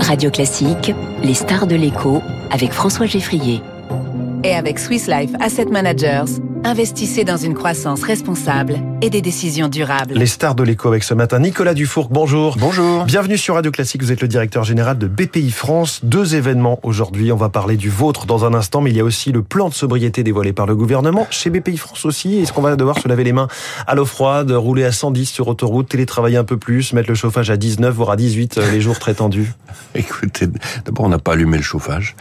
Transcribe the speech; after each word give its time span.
Radio 0.00 0.30
Classique, 0.30 0.92
les 1.22 1.34
stars 1.34 1.66
de 1.66 1.74
l'écho 1.74 2.22
avec 2.50 2.72
François 2.72 3.06
Geffrier. 3.06 3.62
Et 4.44 4.54
avec 4.54 4.78
Swiss 4.78 5.08
Life 5.08 5.30
Asset 5.40 5.66
Managers, 5.66 6.40
investissez 6.66 7.22
dans 7.22 7.36
une 7.36 7.54
croissance 7.54 8.02
responsable 8.02 8.80
et 9.00 9.08
des 9.08 9.22
décisions 9.22 9.68
durables. 9.68 10.14
Les 10.14 10.26
stars 10.26 10.56
de 10.56 10.64
l'écho 10.64 10.88
avec 10.88 11.04
ce 11.04 11.14
matin. 11.14 11.38
Nicolas 11.38 11.74
Dufourc, 11.74 12.08
bonjour. 12.10 12.56
Bonjour. 12.58 13.04
Bienvenue 13.04 13.38
sur 13.38 13.54
Radio 13.54 13.70
Classique. 13.70 14.02
Vous 14.02 14.10
êtes 14.10 14.20
le 14.20 14.26
directeur 14.26 14.64
général 14.64 14.98
de 14.98 15.06
BPI 15.06 15.52
France. 15.52 16.00
Deux 16.02 16.34
événements 16.34 16.80
aujourd'hui. 16.82 17.30
On 17.30 17.36
va 17.36 17.50
parler 17.50 17.76
du 17.76 17.88
vôtre 17.88 18.26
dans 18.26 18.44
un 18.44 18.52
instant, 18.52 18.80
mais 18.80 18.90
il 18.90 18.96
y 18.96 19.00
a 19.00 19.04
aussi 19.04 19.30
le 19.30 19.42
plan 19.42 19.68
de 19.68 19.74
sobriété 19.74 20.24
dévoilé 20.24 20.52
par 20.52 20.66
le 20.66 20.74
gouvernement. 20.74 21.28
Chez 21.30 21.50
BPI 21.50 21.76
France 21.76 22.04
aussi, 22.04 22.38
est-ce 22.38 22.52
qu'on 22.52 22.62
va 22.62 22.74
devoir 22.74 22.98
se 22.98 23.06
laver 23.06 23.22
les 23.22 23.32
mains 23.32 23.46
à 23.86 23.94
l'eau 23.94 24.04
froide, 24.04 24.50
rouler 24.50 24.84
à 24.84 24.92
110 24.92 25.26
sur 25.26 25.46
autoroute, 25.46 25.88
télétravailler 25.88 26.36
un 26.36 26.44
peu 26.44 26.56
plus, 26.56 26.92
mettre 26.94 27.08
le 27.08 27.14
chauffage 27.14 27.48
à 27.48 27.56
19, 27.56 27.94
voire 27.94 28.10
à 28.10 28.16
18 28.16 28.58
euh, 28.58 28.72
les 28.72 28.80
jours 28.80 28.98
très 28.98 29.14
tendus? 29.14 29.52
Écoutez, 29.94 30.48
d'abord, 30.84 31.04
on 31.04 31.10
n'a 31.10 31.20
pas 31.20 31.34
allumé 31.34 31.58
le 31.58 31.62
chauffage. 31.62 32.16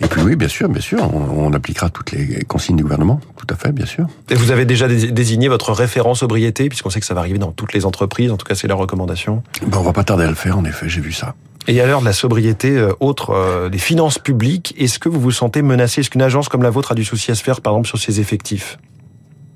Et 0.00 0.08
puis 0.08 0.20
oui, 0.22 0.34
bien 0.34 0.48
sûr, 0.48 0.68
bien 0.68 0.82
sûr, 0.82 1.14
on, 1.14 1.46
on 1.46 1.52
appliquera 1.52 1.90
toutes 1.90 2.10
les 2.10 2.42
consignes 2.44 2.76
du 2.76 2.82
gouvernement. 2.82 3.20
Tout 3.36 3.46
à 3.54 3.56
fait, 3.56 3.67
bien 3.72 3.86
sûr. 3.86 4.06
Et 4.30 4.34
vous 4.34 4.50
avez 4.50 4.64
déjà 4.64 4.88
désigné 4.88 5.48
votre 5.48 5.72
référent 5.72 6.14
sobriété, 6.14 6.68
puisqu'on 6.68 6.90
sait 6.90 7.00
que 7.00 7.06
ça 7.06 7.14
va 7.14 7.20
arriver 7.20 7.38
dans 7.38 7.52
toutes 7.52 7.72
les 7.72 7.84
entreprises, 7.84 8.30
en 8.30 8.36
tout 8.36 8.46
cas 8.46 8.54
c'est 8.54 8.68
la 8.68 8.74
recommandation. 8.74 9.42
Ben, 9.66 9.78
on 9.78 9.82
va 9.82 9.92
pas 9.92 10.04
tarder 10.04 10.24
à 10.24 10.28
le 10.28 10.34
faire, 10.34 10.58
en 10.58 10.64
effet, 10.64 10.88
j'ai 10.88 11.00
vu 11.00 11.12
ça. 11.12 11.34
Et 11.66 11.80
à 11.80 11.86
l'heure 11.86 12.00
de 12.00 12.06
la 12.06 12.14
sobriété, 12.14 12.76
euh, 12.76 12.92
autre 13.00 13.30
euh, 13.30 13.68
des 13.68 13.78
finances 13.78 14.18
publiques, 14.18 14.74
est-ce 14.78 14.98
que 14.98 15.08
vous 15.08 15.20
vous 15.20 15.32
sentez 15.32 15.60
menacé? 15.60 16.00
Est-ce 16.00 16.10
qu'une 16.10 16.22
agence 16.22 16.48
comme 16.48 16.62
la 16.62 16.70
vôtre 16.70 16.92
a 16.92 16.94
du 16.94 17.04
souci 17.04 17.30
à 17.30 17.34
se 17.34 17.42
faire, 17.42 17.60
par 17.60 17.74
exemple, 17.74 17.88
sur 17.88 17.98
ses 17.98 18.20
effectifs? 18.20 18.78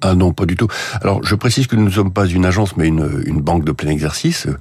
Ah 0.03 0.17
non, 0.17 0.33
pas 0.33 0.47
du 0.47 0.57
tout. 0.57 0.67
Alors, 1.01 1.23
je 1.23 1.35
précise 1.37 1.69
que 1.69 1.77
nous 1.77 1.85
ne 1.85 1.91
sommes 1.91 2.13
pas 2.13 2.27
une 2.27 2.45
agence, 2.45 2.77
mais 2.77 2.89
une, 2.89 3.23
une 3.25 3.41
banque 3.41 3.65
de 3.65 3.71
plein 3.71 3.91
exercice, 3.91 4.49
euh, 4.49 4.59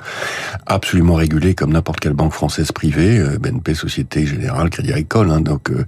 absolument 0.67 1.15
régulée 1.15 1.55
comme 1.55 1.73
n'importe 1.73 1.99
quelle 1.99 2.13
banque 2.13 2.33
française 2.33 2.71
privée, 2.71 3.17
euh, 3.17 3.39
BNP, 3.39 3.73
Société 3.73 4.27
Générale, 4.27 4.69
Crédit 4.69 4.91
Agricole. 4.91 5.31
Hein, 5.31 5.41
donc, 5.41 5.71
euh, 5.71 5.83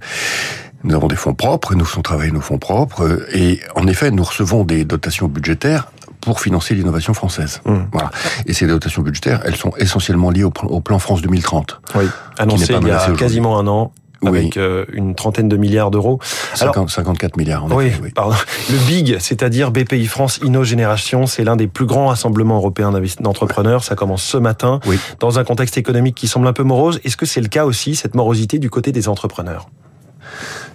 nous 0.84 0.94
avons 0.94 1.08
des 1.08 1.16
fonds 1.16 1.34
propres, 1.34 1.74
nous 1.74 1.84
faisons 1.84 2.02
travailler 2.02 2.30
nos 2.30 2.40
fonds 2.40 2.58
propres, 2.58 3.26
et 3.32 3.60
en 3.74 3.86
effet, 3.86 4.10
nous 4.10 4.22
recevons 4.22 4.64
des 4.64 4.84
dotations 4.84 5.26
budgétaires 5.28 5.90
pour 6.20 6.40
financer 6.40 6.74
l'innovation 6.74 7.12
française. 7.14 7.60
Mmh. 7.66 7.74
Voilà. 7.92 8.10
Et 8.46 8.52
ces 8.52 8.66
dotations 8.66 9.02
budgétaires, 9.02 9.40
elles 9.44 9.56
sont 9.56 9.72
essentiellement 9.78 10.30
liées 10.30 10.44
au, 10.44 10.52
au 10.64 10.80
plan 10.80 10.98
France 10.98 11.20
2030. 11.22 11.80
Oui, 11.96 12.04
annoncé 12.38 12.72
il 12.80 12.86
y 12.86 12.90
a 12.90 13.10
quasiment 13.12 13.58
un 13.58 13.66
an 13.66 13.92
avec 14.26 14.42
Oui. 14.44 14.50
euh, 14.56 14.86
une 14.94 15.14
trentaine 15.14 15.48
de 15.50 15.56
milliards 15.58 15.90
d'euros. 15.90 16.18
50, 16.54 16.88
54 16.88 17.36
milliards, 17.36 17.64
en 17.64 17.70
Oui, 17.72 17.86
effet. 17.86 18.00
Oui. 18.02 18.10
pardon. 18.14 18.34
Le 18.70 18.78
BIG, 18.86 19.18
c'est-à-dire 19.18 19.70
BPI 19.70 20.06
France 20.06 20.40
Inno 20.42 20.64
Génération, 20.64 21.26
c'est 21.26 21.44
l'un 21.44 21.56
des 21.56 21.66
plus 21.66 21.84
grands 21.84 22.06
rassemblements 22.08 22.56
européens 22.56 22.90
d'entrepreneurs. 23.20 23.84
Ça 23.84 23.94
commence 23.96 24.22
ce 24.22 24.38
matin, 24.38 24.80
Oui. 24.86 24.98
dans 25.20 25.38
un 25.38 25.44
contexte 25.44 25.76
économique 25.76 26.14
qui 26.14 26.26
semble 26.28 26.46
un 26.46 26.54
peu 26.54 26.62
morose. 26.62 27.00
Est-ce 27.04 27.18
que 27.18 27.26
c'est 27.26 27.42
le 27.42 27.48
cas 27.48 27.66
aussi, 27.66 27.96
cette 27.96 28.14
morosité 28.14 28.58
du 28.58 28.70
côté 28.70 28.92
des 28.92 29.08
entrepreneurs? 29.08 29.68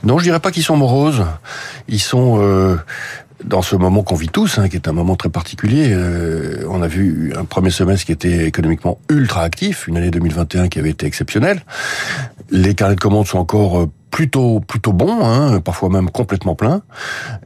Non, 0.04 0.18
je 0.18 0.24
dirais 0.24 0.40
pas 0.40 0.52
qu'ils 0.52 0.64
sont 0.64 0.78
moroses. 0.78 1.26
Ils 1.88 2.00
sont 2.00 2.40
euh, 2.42 2.78
dans 3.44 3.62
ce 3.62 3.76
moment 3.76 4.04
qu'on 4.04 4.16
vit 4.16 4.30
tous, 4.30 4.58
hein, 4.58 4.70
qui 4.70 4.76
est 4.76 4.88
un 4.88 4.92
moment 4.92 5.16
très 5.16 5.30
particulier. 5.30 5.92
euh, 5.92 6.64
on 6.70 6.82
a 6.82 6.88
vu 6.88 7.34
un 7.36 7.46
premier 7.46 7.70
semestre 7.70 8.06
qui 8.06 8.12
était 8.12 8.46
économiquement 8.46 9.00
ultra 9.10 9.44
actif, 9.44 9.88
une 9.88 9.98
année 9.98 10.12
2021 10.12 10.68
qui 10.68 10.80
avait 10.80 10.92
été 10.92 11.06
exceptionnelle. 11.06 11.64
Les 12.50 12.76
carnets 12.76 12.96
de 12.96 13.00
commandes 13.00 13.28
sont 13.28 13.40
encore 13.40 13.80
euh, 13.80 13.92
plutôt 14.12 14.60
plutôt 14.60 14.92
bons, 14.94 15.20
hein, 15.24 15.60
parfois 15.62 15.90
même 15.90 16.10
complètement 16.10 16.56
pleins. 16.56 16.82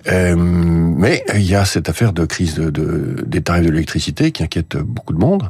Euh, 0.07 0.35
mais 0.37 1.23
il 1.35 1.41
y 1.43 1.55
a 1.55 1.65
cette 1.65 1.89
affaire 1.89 2.13
de 2.13 2.25
crise 2.25 2.55
de, 2.55 2.69
de- 2.69 3.23
des 3.25 3.41
tarifs 3.41 3.65
de 3.65 3.71
l'électricité 3.71 4.31
qui 4.31 4.43
inquiète 4.43 4.77
beaucoup 4.77 5.13
de 5.13 5.19
monde 5.19 5.49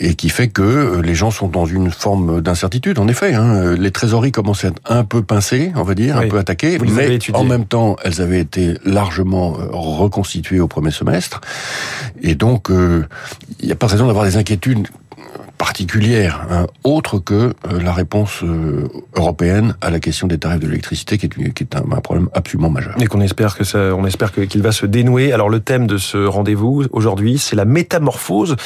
et 0.00 0.14
qui 0.14 0.28
fait 0.28 0.48
que 0.48 1.00
les 1.00 1.14
gens 1.14 1.30
sont 1.32 1.48
dans 1.48 1.66
une 1.66 1.90
forme 1.90 2.40
d'incertitude. 2.40 2.98
En 2.98 3.08
effet, 3.08 3.34
hein, 3.34 3.74
les 3.74 3.90
trésoreries 3.90 4.30
commencent 4.32 4.64
à 4.64 4.68
être 4.68 4.80
un 4.86 5.02
peu 5.04 5.22
pincées, 5.22 5.72
on 5.74 5.82
va 5.82 5.94
dire, 5.94 6.16
Oui. 6.18 6.26
un 6.26 6.28
peu 6.28 6.38
attaquées, 6.38 6.78
Vous 6.78 6.84
mais 6.86 7.18
en 7.34 7.44
même 7.44 7.64
temps, 7.64 7.96
elles 8.04 8.20
avaient 8.20 8.40
été 8.40 8.74
largement 8.84 9.56
euh, 9.58 9.66
reconstituées 9.72 10.60
au 10.60 10.68
premier 10.68 10.90
semestre, 10.92 11.40
et 12.22 12.34
donc 12.36 12.70
euh, 12.70 13.04
il 13.60 13.66
n'y 13.66 13.72
a 13.72 13.76
pas 13.76 13.86
de 13.86 13.92
raison 13.92 14.06
d'avoir 14.06 14.24
des 14.24 14.36
inquiétudes 14.36 14.86
particulières, 15.58 16.46
hein, 16.50 16.66
autres 16.84 17.18
que 17.18 17.34
euh, 17.34 17.80
la 17.82 17.92
réponse 17.92 18.42
euh, 18.44 18.88
européenne 19.16 19.74
à 19.80 19.90
la 19.90 20.00
question 20.00 20.26
des 20.26 20.38
tarifs 20.38 20.60
de 20.60 20.66
l'électricité, 20.66 21.18
qui 21.18 21.26
est, 21.26 21.52
qui 21.52 21.64
est 21.64 21.76
un, 21.76 21.82
un 21.92 22.00
problème 22.00 22.28
absolument 22.32 22.70
majeur. 22.70 22.94
Et 23.00 23.06
qu'on 23.06 23.20
espère 23.20 23.56
que 23.56 23.64
ça, 23.64 23.78
on 23.94 24.06
espère 24.06 24.32
qu'il 24.32 24.62
va 24.62 24.72
se 24.72 24.86
dénouer. 24.86 25.32
Alors 25.32 25.50
le 25.50 25.60
thème 25.60 25.86
de 25.86 25.98
ce 25.98 26.16
rendez-vous 26.26 26.84
aujourd'hui, 26.92 27.38
c'est 27.38 27.56
la 27.56 27.64
métamorphose. 27.64 28.56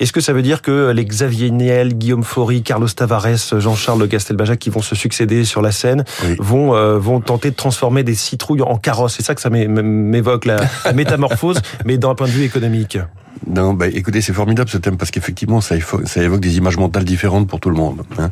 Est-ce 0.00 0.12
que 0.12 0.20
ça 0.20 0.32
veut 0.32 0.42
dire 0.42 0.62
que 0.62 0.90
les 0.90 1.04
Xavier 1.04 1.50
Niel, 1.50 1.94
Guillaume 1.94 2.24
Faury, 2.24 2.62
Carlos 2.62 2.88
Tavares, 2.88 3.28
Jean-Charles 3.58 4.00
Le 4.00 4.06
Castelbajac 4.06 4.58
qui 4.58 4.70
vont 4.70 4.82
se 4.82 4.94
succéder 4.94 5.44
sur 5.44 5.62
la 5.62 5.70
scène 5.70 6.04
Oui. 6.24 6.34
vont 6.38 6.74
euh, 6.74 6.98
vont 6.98 7.20
tenter 7.20 7.50
de 7.50 7.56
transformer 7.56 8.02
des 8.02 8.14
citrouilles 8.14 8.62
en 8.62 8.76
carrosses? 8.78 9.14
C'est 9.16 9.22
ça 9.24 9.34
que 9.34 9.40
ça 9.40 9.50
m'é- 9.50 9.68
m'évoque 9.68 10.44
la, 10.46 10.56
la 10.84 10.92
métamorphose, 10.92 11.60
mais 11.84 11.98
d'un 11.98 12.14
point 12.14 12.26
de 12.26 12.32
vue 12.32 12.44
économique. 12.44 12.98
Non, 13.46 13.72
bah, 13.74 13.86
écoutez, 13.88 14.20
c'est 14.20 14.32
formidable 14.32 14.68
ce 14.68 14.78
thème 14.78 14.96
parce 14.96 15.10
qu'effectivement, 15.10 15.60
ça, 15.60 15.76
évo- 15.76 16.04
ça 16.06 16.22
évoque 16.22 16.40
des 16.40 16.56
images 16.56 16.76
mentales 16.76 17.04
différentes 17.04 17.48
pour 17.48 17.60
tout 17.60 17.70
le 17.70 17.76
monde. 17.76 18.02
hein. 18.18 18.30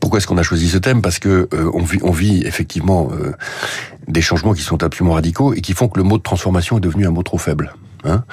Pourquoi 0.00 0.18
est-ce 0.18 0.26
qu'on 0.26 0.38
a 0.38 0.42
choisi 0.42 0.68
ce 0.68 0.78
thème? 0.78 1.02
Parce 1.02 1.18
que 1.18 1.48
euh, 1.54 1.70
on, 1.74 1.82
vit, 1.82 1.98
on 2.02 2.10
vit 2.10 2.42
effectivement 2.44 3.10
euh, 3.12 3.32
des 4.08 4.20
changements 4.20 4.52
qui 4.52 4.62
sont 4.62 4.82
absolument 4.82 5.14
radicaux 5.14 5.54
et 5.54 5.60
qui 5.60 5.72
font 5.72 5.88
que 5.88 5.98
le 5.98 6.04
mot 6.04 6.18
de 6.18 6.22
transformation 6.22 6.78
est 6.78 6.80
devenu 6.80 7.06
un 7.06 7.10
mot 7.10 7.22
trop 7.22 7.38
faible. 7.38 7.74
Hein 8.04 8.24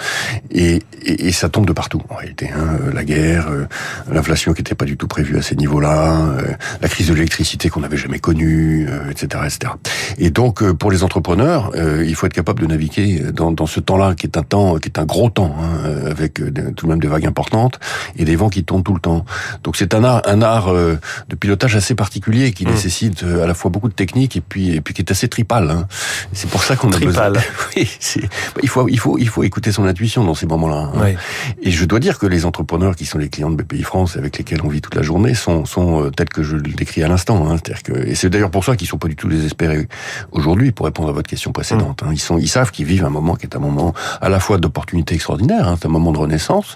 et, 0.52 0.82
et, 1.04 1.28
et 1.28 1.32
ça 1.32 1.50
tombe 1.50 1.66
de 1.66 1.74
partout 1.74 2.02
en 2.10 2.16
réalité. 2.16 2.50
Hein 2.56 2.78
la 2.94 3.04
guerre, 3.04 3.50
euh, 3.50 3.66
l'inflation 4.12 4.54
qui 4.54 4.62
n'était 4.62 4.76
pas 4.76 4.86
du 4.86 4.98
tout 4.98 5.08
prévue 5.08 5.38
à 5.38 5.42
ces 5.42 5.56
niveaux-là, 5.56 6.18
euh, 6.38 6.54
la 6.82 6.88
crise 6.88 7.08
de 7.08 7.14
l'électricité 7.14 7.70
qu'on 7.70 7.82
n'avait 7.82 7.98
jamais 7.98 8.20
connue, 8.20 8.88
euh, 8.90 9.10
etc., 9.10 9.44
etc. 9.46 9.74
Et 10.18 10.30
donc 10.30 10.64
euh, 10.64 10.74
pour 10.74 10.92
les 10.92 11.04
entrepreneurs, 11.04 11.72
euh, 11.76 12.06
il 12.08 12.16
faut 12.16 12.26
être 12.26 12.34
capable 12.34 12.62
de 12.62 12.68
naviguer 12.68 13.20
dans, 13.34 13.52
dans 13.52 13.68
ce 13.68 13.80
temps-là 13.80 14.16
qui 14.16 14.26
est 14.26 14.38
un 14.38 14.44
temps, 14.44 14.78
qui 14.78 14.88
est 14.90 15.00
un 15.00 15.06
gros 15.06 15.30
temps, 15.30 15.56
hein, 15.60 15.86
euh, 15.86 16.12
avec 16.12 16.40
euh, 16.40 16.52
tout 16.76 16.86
de 16.86 16.92
même 16.92 17.00
des 17.00 17.08
vagues 17.08 17.26
importantes 17.26 17.80
et 18.16 18.26
des 18.26 18.36
vents 18.36 18.50
qui 18.50 18.64
tournent 18.64 18.84
tout 18.84 18.94
le 18.94 19.02
temps. 19.02 19.26
Donc 19.64 19.76
c'est 19.76 19.94
un 19.94 20.04
art, 20.04 20.22
un 20.26 20.42
art 20.42 20.70
euh, 20.74 20.98
de 21.30 21.36
pilotage 21.36 21.76
assez 21.76 21.96
particulier 21.96 22.52
qui 22.54 22.66
Mm. 22.70 22.72
nécessite 22.72 23.24
euh, 23.24 23.44
à 23.44 23.48
la 23.48 23.54
fois 23.54 23.72
beaucoup 23.72 23.90
de 23.90 23.94
technique 23.94 24.38
et 24.38 24.42
puis 24.42 24.76
et 24.76 24.82
puis 24.82 24.94
qui 24.94 25.02
est 25.02 25.12
assez 25.12 25.28
tripal. 25.28 25.70
Hein. 25.70 25.88
C'est 26.34 26.50
pour 26.50 26.64
ça 26.64 26.76
qu'on 26.76 26.92
a 26.92 27.00
besoin. 27.00 27.34
Oui, 27.76 27.88
bah, 28.18 28.62
il 28.64 28.70
faut 28.70 28.88
il 28.88 29.00
faut 29.00 29.18
il 29.18 29.28
faut 29.28 29.44
écouter 29.44 29.59
son 29.72 29.86
intuition 29.86 30.24
dans 30.24 30.34
ces 30.34 30.46
moments-là. 30.48 30.90
hein. 30.96 31.00
Ouais. 31.00 31.18
Et 31.62 31.72
je 31.72 31.86
dois 31.86 32.00
dire 32.00 32.18
que 32.20 32.26
les 32.26 32.46
entrepreneurs 32.46 32.96
qui 32.96 33.06
sont 33.06 33.18
les 33.18 33.30
clients 33.30 33.50
de 33.50 33.62
BPI 33.62 33.84
France 33.84 34.18
avec 34.18 34.38
lesquels 34.38 34.62
on 34.64 34.70
vit 34.70 34.82
toute 34.82 34.96
la 34.96 35.02
journée 35.02 35.34
sont, 35.34 35.66
sont 35.66 36.04
euh, 36.06 36.10
tels 36.10 36.30
que 36.30 36.44
je 36.44 36.56
le 36.56 36.62
décris 36.62 37.04
à 37.04 37.08
l'instant. 37.08 37.50
Hein. 37.50 37.58
Que, 37.84 37.94
et 38.08 38.16
c'est 38.16 38.30
d'ailleurs 38.30 38.52
pour 38.52 38.64
ça 38.64 38.76
qu'ils 38.76 38.88
sont 38.88 38.98
pas 38.98 39.08
du 39.08 39.16
tout 39.16 39.28
désespérés 39.30 39.88
aujourd'hui 40.32 40.72
pour 40.72 40.86
répondre 40.86 41.10
à 41.10 41.12
votre 41.12 41.30
question 41.30 41.52
précédente. 41.52 42.02
hein. 42.04 42.10
Ils 42.12 42.20
sont, 42.20 42.38
ils 42.38 42.48
savent 42.48 42.72
qu'ils 42.72 42.86
vivent 42.86 43.06
un 43.06 43.10
moment 43.10 43.36
qui 43.36 43.46
est 43.46 43.56
un 43.56 43.60
moment 43.60 43.94
à 44.22 44.30
la 44.30 44.40
fois 44.40 44.58
d'opportunité 44.58 45.16
extraordinaire, 45.16 45.68
hein, 45.68 45.78
c'est 45.80 45.88
un 45.88 45.92
moment 45.92 46.12
de 46.12 46.18
renaissance, 46.18 46.76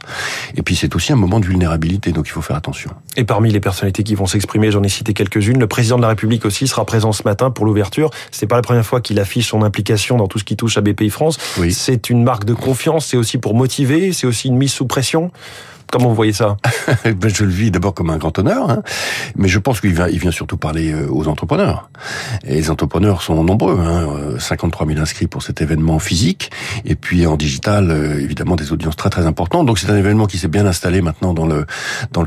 et 0.55 0.61
puis 0.61 0.75
c'est 0.75 0.95
aussi 0.95 1.13
un 1.13 1.15
moment 1.15 1.39
de 1.39 1.45
vulnérabilité. 1.45 2.11
Donc 2.11 2.27
il 2.27 2.31
faut 2.31 2.41
faire 2.41 2.55
attention. 2.55 2.91
Et 3.17 3.23
parmi 3.23 3.51
les 3.51 3.59
personnalités 3.59 4.03
qui 4.03 4.15
vont 4.15 4.25
s'exprimer, 4.25 4.71
j'en 4.71 4.83
ai 4.83 4.89
cité 4.89 5.13
quelques-unes. 5.13 5.59
Le 5.59 5.67
président 5.67 5.97
de 5.97 6.01
la 6.01 6.09
République 6.09 6.45
aussi 6.45 6.67
sera 6.67 6.85
présent 6.85 7.11
ce 7.11 7.23
matin 7.23 7.51
pour 7.51 7.65
l'ouverture. 7.65 8.09
C'est 8.31 8.47
pas 8.47 8.55
la 8.55 8.61
première 8.61 8.85
fois 8.85 9.01
qu'il 9.01 9.19
affiche 9.19 9.49
son 9.49 9.61
implication 9.63 10.17
dans 10.17 10.27
tout 10.27 10.39
ce 10.39 10.43
qui 10.43 10.55
touche 10.55 10.77
à 10.77 10.81
BPI 10.81 11.09
France. 11.09 11.37
Oui. 11.59 11.71
C'est 11.73 12.09
une 12.09 12.23
marque 12.23 12.45
de 12.45 12.53
confiance. 12.53 12.72
C'est 13.05 13.17
aussi 13.17 13.37
pour 13.37 13.55
motiver. 13.55 14.13
C'est 14.13 14.27
aussi 14.27 14.47
une 14.47 14.57
mise 14.57 14.73
sous 14.73 14.87
pression. 14.87 15.31
Comment 15.93 16.09
vous 16.09 16.15
voyez 16.15 16.33
ça 16.33 16.57
Ben, 17.05 17.29
je 17.31 17.43
le 17.43 17.51
vis 17.51 17.69
d'abord 17.69 17.93
comme 17.93 18.09
un 18.09 18.17
grand 18.17 18.35
honneur, 18.39 18.67
hein, 18.67 18.81
mais 19.35 19.47
je 19.47 19.59
pense 19.59 19.79
qu'il 19.79 19.93
vient, 19.93 20.31
surtout 20.31 20.57
parler 20.57 20.91
euh, 20.91 21.07
aux 21.11 21.27
entrepreneurs. 21.27 21.91
Et 22.47 22.55
les 22.55 22.71
entrepreneurs 22.71 23.21
sont 23.21 23.43
nombreux, 23.43 23.77
hein, 23.79 24.07
euh, 24.11 24.39
53 24.39 24.87
000 24.87 24.99
inscrits 24.99 25.27
pour 25.27 25.43
cet 25.43 25.61
événement 25.61 25.99
physique, 25.99 26.49
et 26.83 26.95
puis 26.95 27.27
en 27.27 27.37
digital, 27.37 27.91
euh, 27.91 28.19
évidemment, 28.19 28.55
des 28.55 28.71
audiences 28.71 28.95
très 28.95 29.11
très 29.11 29.27
importantes. 29.27 29.67
Donc 29.67 29.77
c'est 29.77 29.91
un 29.91 29.95
événement 29.95 30.25
qui 30.25 30.39
s'est 30.39 30.47
bien 30.47 30.65
installé 30.65 31.01
maintenant 31.01 31.35
dans 31.35 31.45
le 31.45 31.65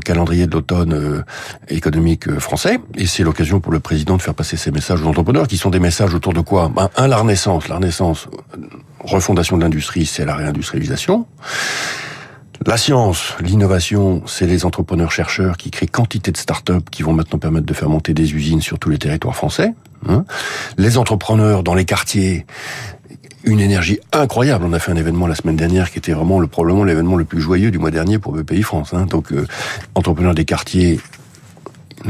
calendrier 0.01 0.47
de 0.47 0.53
l'automne 0.53 0.93
euh, 0.93 1.23
économique 1.67 2.29
euh, 2.29 2.39
français, 2.39 2.79
et 2.95 3.05
c'est 3.05 3.23
l'occasion 3.23 3.59
pour 3.59 3.73
le 3.73 3.81
président 3.81 4.15
de 4.15 4.21
faire 4.21 4.33
passer 4.33 4.55
ses 4.55 4.71
messages 4.71 5.01
aux 5.01 5.07
entrepreneurs, 5.07 5.45
qui 5.45 5.57
sont 5.57 5.71
des 5.71 5.81
messages 5.81 6.13
autour 6.13 6.31
de 6.31 6.39
quoi? 6.39 6.71
Ben, 6.73 6.89
Un, 6.95 7.07
la 7.07 7.17
renaissance, 7.17 7.67
la 7.67 7.75
renaissance, 7.75 8.29
euh, 8.53 8.61
refondation 9.07 9.57
de 9.57 9.63
l'industrie, 9.63 10.05
c'est 10.05 10.25
la 10.25 10.35
réindustrialisation. 10.35 11.25
La 12.65 12.75
science, 12.77 13.35
l'innovation, 13.39 14.23
c'est 14.25 14.47
les 14.47 14.65
entrepreneurs-chercheurs 14.65 15.57
qui 15.57 15.69
créent 15.71 15.87
quantité 15.87 16.31
de 16.31 16.37
start-up 16.37 16.89
qui 16.91 17.03
vont 17.03 17.13
maintenant 17.13 17.39
permettre 17.39 17.65
de 17.65 17.73
faire 17.73 17.89
monter 17.89 18.13
des 18.13 18.33
usines 18.33 18.61
sur 18.61 18.79
tous 18.79 18.89
les 18.89 18.97
territoires 18.97 19.35
français. 19.35 19.73
hein. 20.09 20.25
les 20.77 20.97
entrepreneurs 20.97 21.63
dans 21.63 21.75
les 21.75 21.85
quartiers, 21.85 22.45
une 23.43 23.59
énergie 23.59 23.99
incroyable. 24.11 24.65
On 24.65 24.73
a 24.73 24.79
fait 24.79 24.91
un 24.91 24.95
événement 24.97 25.27
la 25.27 25.35
semaine 25.35 25.55
dernière 25.55 25.91
qui 25.91 25.99
était 25.99 26.11
vraiment 26.13 26.39
le, 26.39 26.47
probablement 26.47 26.83
l'événement 26.83 27.15
le 27.15 27.25
plus 27.25 27.39
joyeux 27.41 27.71
du 27.71 27.77
mois 27.79 27.91
dernier 27.91 28.19
pour 28.19 28.33
BPI 28.33 28.63
France. 28.63 28.93
hein. 28.93 29.05
Donc, 29.05 29.31
euh, 29.31 29.45
entrepreneurs 29.95 30.33
des 30.35 30.45
quartiers, 30.45 30.99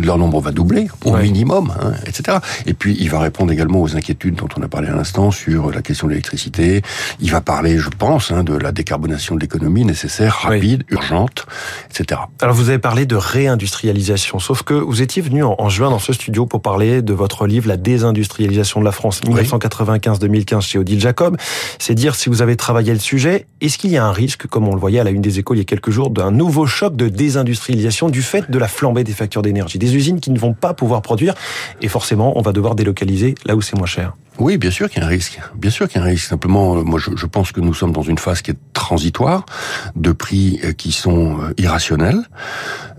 leur 0.06 0.18
nombre 0.18 0.40
va 0.40 0.52
doubler 0.52 0.88
au 1.06 1.16
minimum, 1.16 1.74
hein, 1.82 1.94
etc. 2.06 2.40
Et 2.66 2.74
puis 2.74 2.96
il 3.00 3.10
va 3.10 3.20
répondre 3.20 3.52
également 3.52 3.82
aux 3.82 3.96
inquiétudes 3.96 4.36
dont 4.36 4.48
on 4.58 4.62
a 4.62 4.68
parlé 4.68 4.88
à 4.88 4.96
l'instant 4.96 5.32
sur 5.32 5.72
la 5.72 5.82
question 5.82 6.08
de 6.08 6.12
l'électricité. 6.12 6.82
Il 7.20 7.32
va 7.32 7.42
parler, 7.42 7.78
je 7.78 7.90
pense, 7.90 8.32
hein, 8.32 8.44
de 8.44 8.56
la 8.56 8.72
décarbonation 8.72 9.36
de 9.36 9.40
l'économie 9.40 9.86
nécessaire, 9.86 10.40
rapide, 10.42 10.84
urgente, 10.90 11.46
etc. 11.90 12.22
Alors 12.42 12.56
vous 12.56 12.70
avez 12.70 12.80
parlé 12.80 13.06
de 13.06 13.16
réindustrialisation, 13.16 14.40
sauf 14.40 14.64
que 14.64 14.74
vous 14.74 15.02
étiez 15.02 15.22
venu 15.22 15.44
en, 15.44 15.70
juin 15.70 15.90
dans 15.90 16.00
ce 16.00 16.14
studio 16.14 16.46
pour 16.46 16.62
parler 16.62 17.02
de 17.02 17.14
votre 17.14 17.48
livre 17.48 17.68
La 17.68 17.78
désindustrialisation 17.78 18.80
de 18.80 18.86
la 18.86 18.92
France 18.92 19.22
1995-2015 19.24 20.62
chez 20.62 20.80
Odile 20.80 21.00
Jacob. 21.00 21.38
C'est 21.80 21.96
dire 21.96 22.16
si 22.16 22.30
vous 22.30 22.42
avez 22.42 22.56
travaillé 22.56 22.94
le 22.94 23.00
sujet, 23.00 23.48
est-ce 23.62 23.78
qu'il 23.78 23.92
y 23.92 23.98
a 23.98 24.06
un 24.06 24.12
risque, 24.12 24.48
comme 24.48 24.68
on 24.68 24.74
le 24.74 24.80
voyait 24.80 25.00
à 25.00 25.04
la 25.04 25.12
une 25.12 25.22
des 25.22 25.40
échos 25.40 25.54
il 25.54 25.58
y 25.58 25.62
a 25.62 25.66
quelques 25.66 25.92
jours, 25.92 26.10
d'un 26.10 26.32
nouveau 26.32 26.66
choc 26.66 26.96
de 26.96 27.10
désindustrialisation 27.10 28.10
du 28.10 28.22
fait 28.22 28.50
de 28.50 28.60
la 28.60 28.68
flambée 28.68 29.04
des 29.04 29.14
factures 29.14 29.42
d'énergie, 29.42 29.80
des 29.88 29.96
usines 29.96 30.20
qui 30.20 30.32
ne 30.32 30.40
vont 30.40 30.54
pas 30.54 30.74
pouvoir 30.74 31.02
produire 31.02 31.34
et 31.82 31.88
forcément 31.88 32.38
on 32.38 32.42
va 32.42 32.52
devoir 32.52 32.76
délocaliser 32.76 33.36
là 33.46 33.56
où 33.56 33.62
c'est 33.62 33.78
moins 33.78 33.88
cher. 33.88 34.14
Oui, 34.40 34.58
bien 34.58 34.72
sûr 34.72 34.90
qu'il 34.90 35.00
y 35.02 35.04
a 35.04 35.06
un 35.06 35.10
risque. 35.10 35.40
Bien 35.56 35.72
sûr 35.72 35.88
qu'il 35.88 36.00
y 36.00 36.04
a 36.04 36.06
un 36.06 36.10
risque. 36.10 36.28
Simplement, 36.28 36.78
euh, 36.78 36.84
moi, 36.84 37.00
je, 37.00 37.26
pense 37.26 37.52
que 37.52 37.60
nous 37.60 37.74
sommes 37.74 37.92
dans 37.92 38.04
une 38.04 38.20
phase 38.20 38.42
qui 38.42 38.52
est 38.52 38.58
transitoire, 38.74 39.46
de 39.96 40.12
prix 40.12 40.60
euh, 40.64 40.74
qui 40.74 40.92
sont 40.92 41.42
euh, 41.42 41.54
irrationnels. 41.58 42.22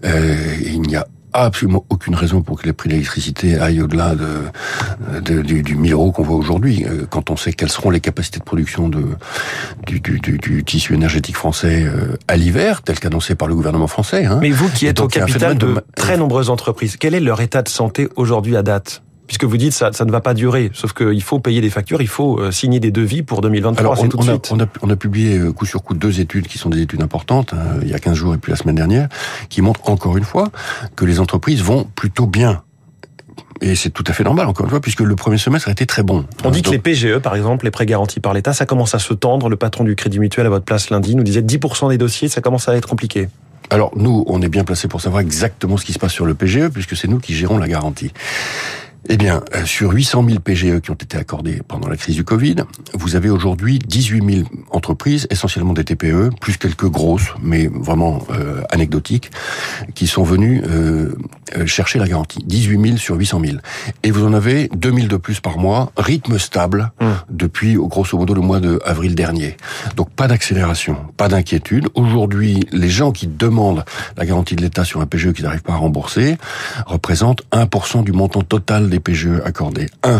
Il 0.02 0.82
n'y 0.82 0.96
a 0.96 1.06
absolument 1.32 1.84
aucune 1.88 2.14
raison 2.14 2.42
pour 2.42 2.60
que 2.60 2.66
les 2.66 2.72
prix 2.72 2.88
de 2.88 2.94
l'électricité 2.94 3.58
aillent 3.58 3.82
au-delà 3.82 4.14
de, 4.14 5.20
de, 5.20 5.42
du, 5.42 5.62
du 5.62 5.76
1000 5.76 5.92
euros 5.92 6.12
qu'on 6.12 6.22
voit 6.22 6.36
aujourd'hui. 6.36 6.84
Quand 7.10 7.30
on 7.30 7.36
sait 7.36 7.52
quelles 7.52 7.70
seront 7.70 7.90
les 7.90 8.00
capacités 8.00 8.38
de 8.38 8.44
production 8.44 8.88
de, 8.88 9.04
du, 9.86 10.00
du, 10.00 10.18
du 10.20 10.64
tissu 10.64 10.94
énergétique 10.94 11.36
français 11.36 11.86
à 12.28 12.36
l'hiver, 12.36 12.82
tel 12.82 12.98
qu'annoncé 12.98 13.34
par 13.34 13.48
le 13.48 13.54
gouvernement 13.54 13.86
français. 13.86 14.24
Hein. 14.24 14.38
Mais 14.40 14.50
vous 14.50 14.68
qui 14.68 14.86
êtes 14.86 15.00
au 15.00 15.08
capital 15.08 15.56
de, 15.56 15.66
de 15.74 15.84
très 15.96 16.16
nombreuses 16.16 16.50
entreprises, 16.50 16.96
quel 16.96 17.14
est 17.14 17.20
leur 17.20 17.40
état 17.40 17.62
de 17.62 17.68
santé 17.68 18.08
aujourd'hui 18.16 18.56
à 18.56 18.62
date? 18.62 19.02
Puisque 19.28 19.44
vous 19.44 19.56
dites 19.56 19.72
ça, 19.72 19.92
ça 19.92 20.04
ne 20.04 20.10
va 20.10 20.20
pas 20.20 20.34
durer. 20.34 20.70
Sauf 20.74 20.92
qu'il 20.92 21.22
faut 21.22 21.38
payer 21.38 21.60
des 21.60 21.70
factures, 21.70 22.02
il 22.02 22.08
faut 22.08 22.40
euh, 22.40 22.50
signer 22.50 22.80
des 22.80 22.90
devis 22.90 23.22
pour 23.22 23.40
2023. 23.42 23.80
Alors, 23.80 24.02
on, 24.02 24.08
tout 24.08 24.16
de 24.16 24.22
a, 24.22 24.32
suite. 24.32 24.48
On, 24.50 24.58
a, 24.60 24.66
on 24.82 24.90
a 24.90 24.96
publié 24.96 25.38
euh, 25.38 25.52
coup 25.52 25.66
sur 25.66 25.84
coup 25.84 25.94
deux 25.94 26.18
études 26.18 26.48
qui 26.48 26.58
sont 26.58 26.70
des 26.70 26.82
études 26.82 27.02
importantes, 27.02 27.52
hein, 27.52 27.78
il 27.82 27.88
y 27.88 27.94
a 27.94 27.98
15 28.00 28.14
jours 28.14 28.34
et 28.34 28.38
puis 28.38 28.50
la 28.50 28.56
semaine 28.56 28.74
dernière, 28.74 29.08
qui 29.48 29.62
montrent 29.62 29.88
encore 29.88 30.16
une 30.16 30.24
fois 30.24 30.50
que 30.96 31.04
les 31.04 31.20
entreprises 31.20 31.62
vont 31.62 31.84
plutôt 31.94 32.26
bien. 32.26 32.62
Et 33.60 33.74
c'est 33.74 33.90
tout 33.90 34.04
à 34.06 34.12
fait 34.12 34.24
normal, 34.24 34.46
encore 34.46 34.64
une 34.64 34.70
fois, 34.70 34.80
puisque 34.80 35.00
le 35.00 35.16
premier 35.16 35.36
semestre 35.38 35.68
a 35.68 35.72
été 35.72 35.84
très 35.84 36.02
bon. 36.02 36.24
On 36.44 36.50
dit 36.50 36.62
que 36.62 36.70
les 36.70 36.78
PGE, 36.78 37.18
par 37.18 37.34
exemple, 37.34 37.64
les 37.64 37.72
prêts 37.72 37.86
garantis 37.86 38.20
par 38.20 38.32
l'État, 38.32 38.52
ça 38.52 38.66
commence 38.66 38.94
à 38.94 38.98
se 38.98 39.14
tendre. 39.14 39.48
Le 39.48 39.56
patron 39.56 39.84
du 39.84 39.96
Crédit 39.96 40.20
Mutuel 40.20 40.46
à 40.46 40.48
votre 40.48 40.64
place 40.64 40.90
lundi 40.90 41.16
nous 41.16 41.24
disait 41.24 41.42
10% 41.42 41.90
des 41.90 41.98
dossiers, 41.98 42.28
ça 42.28 42.40
commence 42.40 42.68
à 42.68 42.76
être 42.76 42.88
compliqué. 42.88 43.28
Alors 43.70 43.90
nous, 43.96 44.24
on 44.28 44.40
est 44.40 44.48
bien 44.48 44.64
placé 44.64 44.88
pour 44.88 45.00
savoir 45.00 45.20
exactement 45.20 45.76
ce 45.76 45.84
qui 45.84 45.92
se 45.92 45.98
passe 45.98 46.12
sur 46.12 46.24
le 46.24 46.34
PGE, 46.34 46.68
puisque 46.68 46.96
c'est 46.96 47.08
nous 47.08 47.18
qui 47.18 47.34
gérons 47.34 47.58
la 47.58 47.68
garantie. 47.68 48.12
Eh 49.08 49.16
bien, 49.16 49.42
euh, 49.54 49.64
sur 49.64 49.92
800 49.92 50.24
000 50.26 50.40
PGE 50.40 50.80
qui 50.80 50.90
ont 50.90 50.94
été 50.94 51.16
accordés 51.16 51.62
pendant 51.66 51.88
la 51.88 51.96
crise 51.96 52.16
du 52.16 52.24
Covid, 52.24 52.56
vous 52.94 53.16
avez 53.16 53.30
aujourd'hui 53.30 53.78
18 53.78 54.34
000 54.34 54.48
entreprises, 54.70 55.26
essentiellement 55.30 55.72
des 55.72 55.84
TPE, 55.84 56.30
plus 56.40 56.56
quelques 56.56 56.88
grosses, 56.88 57.28
mais 57.40 57.68
vraiment 57.68 58.22
euh, 58.30 58.62
anecdotiques, 58.70 59.30
qui 59.94 60.06
sont 60.06 60.24
venues 60.24 60.62
euh, 60.68 61.14
chercher 61.64 61.98
la 61.98 62.08
garantie. 62.08 62.42
18 62.44 62.82
000 62.82 62.96
sur 62.96 63.16
800 63.16 63.40
000. 63.44 63.56
Et 64.02 64.10
vous 64.10 64.26
en 64.26 64.34
avez 64.34 64.68
2 64.74 64.92
000 64.92 65.06
de 65.06 65.16
plus 65.16 65.40
par 65.40 65.58
mois, 65.58 65.92
rythme 65.96 66.38
stable, 66.38 66.90
mmh. 67.00 67.06
depuis 67.30 67.74
grosso 67.74 68.18
modo 68.18 68.34
le 68.34 68.40
mois 68.40 68.60
de 68.60 68.80
avril 68.84 69.14
dernier. 69.14 69.56
Donc 69.96 70.10
pas 70.10 70.28
d'accélération, 70.28 70.96
pas 71.16 71.28
d'inquiétude. 71.28 71.88
Aujourd'hui, 71.94 72.66
les 72.72 72.88
gens 72.88 73.12
qui 73.12 73.26
demandent 73.26 73.84
la 74.16 74.26
garantie 74.26 74.56
de 74.56 74.62
l'État 74.62 74.84
sur 74.84 75.00
un 75.00 75.06
PGE 75.06 75.32
qu'ils 75.32 75.44
n'arrivent 75.44 75.62
pas 75.62 75.74
à 75.74 75.76
rembourser 75.76 76.36
représentent 76.86 77.42
1% 77.52 78.04
du 78.04 78.12
montant 78.12 78.42
total 78.42 78.87
des 78.88 79.00
PGE 79.00 79.40
accordés. 79.44 79.86
1%. 80.02 80.18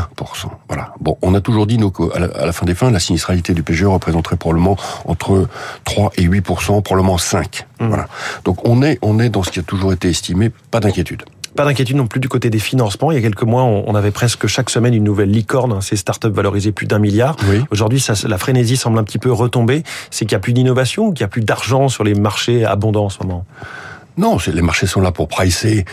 Voilà. 0.69 0.94
Bon, 1.00 1.17
on 1.23 1.35
a 1.35 1.41
toujours 1.41 1.67
dit, 1.67 1.79
nous, 1.79 1.91
qu'à 1.91 2.19
la, 2.19 2.26
à 2.26 2.47
la 2.47 2.53
fin 2.53 2.67
des 2.67 2.75
fins, 2.75 2.91
la 2.91 3.00
sinistralité 3.00 3.55
du 3.55 3.62
PGE 3.62 3.85
représenterait 3.85 4.37
probablement 4.37 4.76
entre 5.05 5.49
3 5.85 6.12
et 6.17 6.26
8%, 6.26 6.82
probablement 6.82 7.19
5. 7.19 7.67
Mmh. 7.81 7.88
Voilà. 7.88 8.09
Donc 8.44 8.67
on 8.69 8.82
est, 8.82 8.99
on 9.03 9.19
est 9.19 9.29
dans 9.29 9.43
ce 9.43 9.50
qui 9.50 9.59
a 9.59 9.62
toujours 9.62 9.93
été 9.93 10.09
estimé, 10.09 10.50
pas 10.70 10.81
d'inquiétude. 10.81 11.23
Pas 11.56 11.65
d'inquiétude 11.65 11.97
non 11.97 12.06
plus 12.06 12.20
du 12.20 12.29
côté 12.29 12.50
des 12.50 12.59
financements. 12.59 13.11
Il 13.11 13.15
y 13.15 13.19
a 13.19 13.23
quelques 13.23 13.43
mois, 13.43 13.62
on 13.62 13.94
avait 13.94 14.11
presque 14.11 14.47
chaque 14.47 14.71
semaine 14.71 14.94
une 14.94 15.03
nouvelle 15.03 15.31
licorne, 15.31 15.81
ces 15.81 15.97
startups 15.97 16.29
valorisées 16.29 16.73
plus 16.73 16.87
d'un 16.87 16.99
milliard. 16.99 17.37
Oui. 17.49 17.64
Aujourd'hui, 17.71 18.05
la 18.29 18.38
frénésie 18.38 18.76
semble 18.76 18.99
un 18.99 19.03
petit 19.03 19.19
peu 19.19 19.32
retomber. 19.32 19.82
C'est 20.11 20.25
qu'il 20.25 20.37
n'y 20.37 20.41
a 20.41 20.41
plus 20.41 20.53
d'innovation 20.53 21.06
ou 21.06 21.12
qu'il 21.12 21.25
n'y 21.25 21.26
a 21.26 21.29
plus 21.29 21.43
d'argent 21.43 21.88
sur 21.88 22.05
les 22.05 22.14
marchés 22.14 22.64
abondants 22.64 23.06
en 23.06 23.09
ce 23.09 23.23
moment? 23.23 23.44
Non, 24.19 24.37
les 24.53 24.62
marchés 24.62 24.88
sont 24.88 25.00
là 25.00 25.12
pour 25.12 25.29
pricer, 25.29 25.85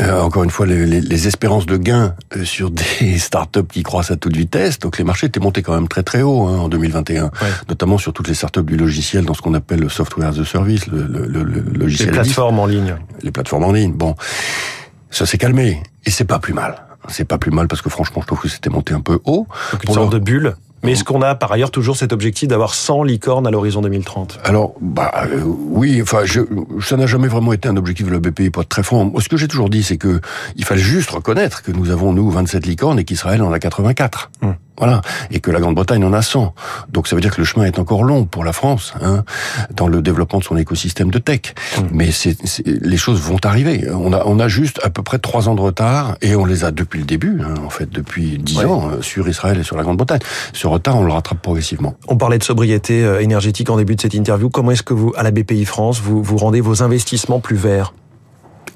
euh, 0.00 0.20
encore 0.22 0.42
une 0.44 0.50
fois, 0.50 0.66
les, 0.66 0.86
les, 0.86 1.02
les 1.02 1.26
espérances 1.28 1.66
de 1.66 1.76
gains 1.76 2.14
euh, 2.34 2.44
sur 2.44 2.70
des 2.70 3.18
startups 3.18 3.66
qui 3.70 3.82
croissent 3.82 4.10
à 4.10 4.16
toute 4.16 4.34
vitesse. 4.34 4.78
Donc 4.78 4.96
les 4.96 5.04
marchés 5.04 5.26
étaient 5.26 5.40
montés 5.40 5.62
quand 5.62 5.74
même 5.74 5.86
très 5.86 6.02
très 6.02 6.22
haut 6.22 6.46
hein, 6.46 6.58
en 6.58 6.68
2021, 6.68 7.24
ouais. 7.24 7.30
notamment 7.68 7.98
sur 7.98 8.14
toutes 8.14 8.28
les 8.28 8.34
startups 8.34 8.62
du 8.62 8.78
logiciel, 8.78 9.26
dans 9.26 9.34
ce 9.34 9.42
qu'on 9.42 9.54
appelle 9.54 9.80
le 9.80 9.90
software 9.90 10.28
as 10.28 10.38
a 10.38 10.44
service, 10.46 10.86
le, 10.86 11.02
le, 11.02 11.26
le, 11.26 11.44
le 11.44 11.60
logiciel. 11.78 12.08
Les 12.08 12.14
plateformes 12.14 12.58
en 12.58 12.66
ligne. 12.66 12.96
Les 13.22 13.30
plateformes 13.30 13.64
en 13.64 13.72
ligne. 13.72 13.92
Bon, 13.92 14.14
ça 15.10 15.26
s'est 15.26 15.38
calmé 15.38 15.82
et 16.06 16.10
c'est 16.10 16.24
pas 16.24 16.38
plus 16.38 16.54
mal. 16.54 16.82
C'est 17.08 17.24
pas 17.24 17.38
plus 17.38 17.50
mal 17.50 17.68
parce 17.68 17.82
que 17.82 17.90
franchement, 17.90 18.22
je 18.22 18.26
trouve 18.26 18.40
que 18.40 18.48
c'était 18.48 18.70
monté 18.70 18.94
un 18.94 19.00
peu 19.00 19.20
haut. 19.24 19.46
Donc 19.72 19.84
une 19.84 19.94
sorte 19.94 20.12
de 20.12 20.18
bulle. 20.18 20.56
Mais 20.82 20.92
est-ce 20.92 21.04
qu'on 21.04 21.22
a 21.22 21.34
par 21.34 21.50
ailleurs 21.52 21.70
toujours 21.70 21.96
cet 21.96 22.12
objectif 22.12 22.48
d'avoir 22.48 22.74
100 22.74 23.02
licornes 23.02 23.46
à 23.46 23.50
l'horizon 23.50 23.80
2030 23.80 24.38
Alors, 24.44 24.74
bah 24.80 25.12
euh, 25.26 25.40
oui, 25.44 26.00
enfin, 26.02 26.20
je, 26.24 26.40
ça 26.80 26.96
n'a 26.96 27.06
jamais 27.06 27.28
vraiment 27.28 27.52
été 27.52 27.68
un 27.68 27.76
objectif 27.76 28.06
de 28.06 28.12
la 28.12 28.18
BPI, 28.20 28.46
être 28.46 28.68
très 28.68 28.82
franc. 28.82 29.12
Ce 29.18 29.28
que 29.28 29.36
j'ai 29.36 29.48
toujours 29.48 29.70
dit, 29.70 29.82
c'est 29.82 29.96
que 29.96 30.20
il 30.54 30.64
fallait 30.64 30.80
juste 30.80 31.10
reconnaître 31.10 31.62
que 31.62 31.72
nous 31.72 31.90
avons 31.90 32.12
nous 32.12 32.30
27 32.30 32.66
licornes 32.66 32.98
et 32.98 33.04
qu'Israël 33.04 33.42
en 33.42 33.52
a 33.52 33.58
84. 33.58 34.30
Hum. 34.42 34.54
Voilà, 34.78 35.00
et 35.30 35.40
que 35.40 35.50
la 35.50 35.60
Grande-Bretagne 35.60 36.04
en 36.04 36.12
a 36.12 36.22
100. 36.22 36.54
Donc 36.90 37.08
ça 37.08 37.16
veut 37.16 37.22
dire 37.22 37.34
que 37.34 37.40
le 37.40 37.46
chemin 37.46 37.64
est 37.64 37.78
encore 37.78 38.04
long 38.04 38.24
pour 38.24 38.44
la 38.44 38.52
France 38.52 38.94
hein, 39.00 39.24
dans 39.74 39.88
le 39.88 40.02
développement 40.02 40.38
de 40.38 40.44
son 40.44 40.56
écosystème 40.56 41.10
de 41.10 41.18
tech. 41.18 41.54
Mmh. 41.78 41.82
Mais 41.92 42.10
c'est, 42.10 42.36
les 42.66 42.96
choses 42.96 43.20
vont 43.20 43.38
arriver. 43.44 43.86
On 43.90 44.12
a, 44.12 44.22
on 44.26 44.38
a 44.38 44.48
juste 44.48 44.80
à 44.82 44.90
peu 44.90 45.02
près 45.02 45.18
trois 45.18 45.48
ans 45.48 45.54
de 45.54 45.60
retard 45.60 46.16
et 46.20 46.36
on 46.36 46.44
les 46.44 46.64
a 46.64 46.70
depuis 46.70 46.98
le 46.98 47.06
début, 47.06 47.40
hein, 47.42 47.54
en 47.64 47.70
fait, 47.70 47.88
depuis 47.88 48.38
dix 48.38 48.58
ouais. 48.58 48.64
ans 48.64 48.90
euh, 48.90 49.02
sur 49.02 49.28
Israël 49.28 49.58
et 49.58 49.62
sur 49.62 49.76
la 49.76 49.82
Grande-Bretagne. 49.82 50.20
Ce 50.52 50.66
retard, 50.66 50.96
on 50.96 51.04
le 51.04 51.12
rattrape 51.12 51.40
progressivement. 51.40 51.94
On 52.08 52.16
parlait 52.16 52.38
de 52.38 52.44
sobriété 52.44 53.04
euh, 53.04 53.20
énergétique 53.20 53.70
en 53.70 53.76
début 53.76 53.96
de 53.96 54.00
cette 54.00 54.14
interview. 54.14 54.50
Comment 54.50 54.72
est-ce 54.72 54.82
que 54.82 54.94
vous, 54.94 55.12
à 55.16 55.22
la 55.22 55.30
BPI 55.30 55.64
France, 55.64 56.00
vous, 56.00 56.22
vous 56.22 56.36
rendez 56.36 56.60
vos 56.60 56.82
investissements 56.82 57.40
plus 57.40 57.56
verts? 57.56 57.92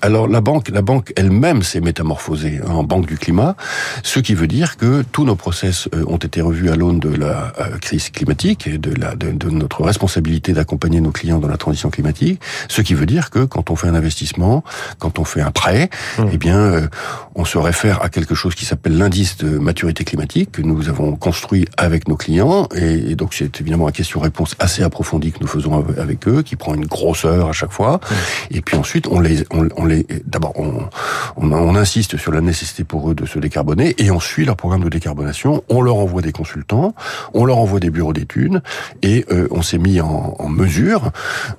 Alors 0.03 0.29
la 0.29 0.41
banque, 0.41 0.69
la 0.71 0.83
banque 0.83 1.13
elle-même 1.17 1.63
s'est 1.63 1.81
métamorphosée 1.81 2.61
en 2.67 2.83
banque 2.83 3.07
du 3.07 3.19
climat, 3.19 3.57
ce 4.03 4.21
qui 4.21 4.35
veut 4.35 4.47
dire 4.47 4.77
que 4.77 5.03
tous 5.03 5.25
nos 5.25 5.37
process 5.37 5.89
euh, 5.95 6.05
ont 6.07 6.17
été 6.17 6.41
revus 6.41 6.71
à 6.71 6.77
l'aune 6.77 7.01
de 7.01 7.09
la 7.09 7.53
euh, 7.61 7.79
crise 7.79 8.11
climatique 8.11 8.67
et 8.67 8.79
de, 8.79 8.95
la, 8.95 9.15
de, 9.15 9.31
de 9.31 9.51
notre 9.51 9.83
responsabilité 9.83 10.53
d'accompagner 10.53 11.01
nos 11.01 11.11
clients 11.11 11.39
dans 11.39 11.49
la 11.49 11.57
transition 11.57 11.91
climatique. 11.91 12.41
Ce 12.69 12.83
qui 12.83 12.95
veut 12.95 13.07
dire 13.07 13.31
que 13.31 13.45
quand 13.45 13.71
on 13.71 13.77
fait 13.77 13.89
un 13.89 13.95
investissement, 13.95 14.65
quand 14.99 15.19
on 15.19 15.25
fait 15.25 15.41
un 15.41 15.51
prêt, 15.51 15.91
mmh. 16.19 16.23
eh 16.33 16.39
bien, 16.39 16.59
euh, 16.59 16.89
on 17.35 17.45
se 17.45 17.59
réfère 17.59 18.03
à 18.03 18.09
quelque 18.09 18.35
chose 18.35 18.55
qui 18.55 18.65
s'appelle 18.65 18.97
l'indice 18.97 19.37
de 19.39 19.59
maturité 19.59 20.05
climatique 20.05 20.53
que 20.53 20.63
nous 20.63 20.89
avons 20.89 21.17
construit 21.17 21.67
avec 21.77 22.09
nos 22.09 22.17
clients. 22.17 22.69
Et, 22.75 23.11
et 23.11 23.15
donc 23.15 23.35
c'est 23.35 23.61
évidemment 23.61 23.89
une 23.89 23.93
question-réponse 23.93 24.57
assez 24.59 24.83
approfondie 24.83 25.33
que 25.33 25.39
nous 25.41 25.47
faisons 25.47 25.85
avec 25.99 26.27
eux, 26.29 26.43
qui 26.43 26.57
prend 26.57 26.75
une 26.75 26.87
grosseur 26.87 27.49
à 27.49 27.53
chaque 27.53 27.73
fois. 27.73 28.01
Mmh. 28.01 28.15
Et 28.57 28.61
puis 28.61 28.77
ensuite, 28.77 29.07
on 29.09 29.21
les, 29.21 29.45
on, 29.51 29.69
on 29.77 29.85
D'abord, 30.25 30.53
on, 30.57 30.89
on, 31.37 31.53
on, 31.53 31.75
insiste 31.77 32.17
sur 32.17 32.33
la 32.33 32.41
nécessité 32.41 32.85
pour 32.85 33.11
eux 33.11 33.15
de 33.15 33.27
se 33.27 33.39
décarboner 33.39 33.95
et 33.99 34.11
on 34.11 34.21
suit 34.21 34.45
leur 34.45 34.57
programme 34.57 34.85
de 34.85 34.89
décarbonation. 34.89 35.63
On 35.69 35.83
leur 35.83 35.97
envoie 35.97 36.23
des 36.23 36.33
consultants, 36.33 36.95
on 37.35 37.45
leur 37.45 37.59
envoie 37.59 37.81
des 37.81 37.91
bureaux 37.91 38.13
d'études 38.13 38.63
et 39.03 39.25
euh, 39.31 39.49
on 39.51 39.63
s'est 39.63 39.79
mis 39.79 40.01
en, 40.01 40.37
en 40.39 40.49
mesure 40.49 41.11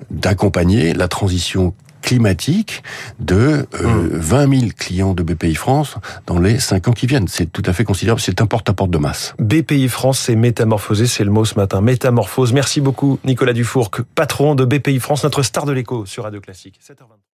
d'accompagner 0.10 0.94
la 0.94 1.08
transition 1.08 1.74
climatique 2.02 2.84
de 3.20 3.66
euh, 3.76 3.88
mmh. 3.88 4.10
20 4.14 4.60
000 4.60 4.72
clients 4.78 5.14
de 5.14 5.24
BPI 5.24 5.56
France 5.56 5.96
dans 6.26 6.40
les 6.40 6.60
5 6.60 6.90
ans 6.90 6.92
qui 6.92 7.08
viennent. 7.08 7.28
C'est 7.28 7.52
tout 7.52 7.64
à 7.66 7.74
fait 7.74 7.84
considérable. 7.84 8.20
C'est 8.20 8.42
un 8.42 8.48
porte-à-porte 8.48 8.90
-porte 8.90 8.94
de 8.94 8.98
masse. 8.98 9.34
BPI 9.40 9.88
France 9.88 10.20
s'est 10.20 10.36
métamorphosé, 10.36 11.08
c'est 11.08 11.24
le 11.24 11.32
mot 11.32 11.46
ce 11.46 11.56
matin. 11.56 11.82
Métamorphose. 11.82 12.54
Merci 12.54 12.82
beaucoup, 12.82 13.20
Nicolas 13.24 13.54
Dufourc, 13.54 13.92
patron 14.16 14.56
de 14.56 14.66
BPI 14.66 15.00
France, 15.00 15.24
notre 15.24 15.44
star 15.44 15.66
de 15.66 15.72
l'écho 15.72 16.06
sur 16.06 16.24
Radio 16.24 16.42
Classique. 16.42 16.80
7h20. 16.84 17.22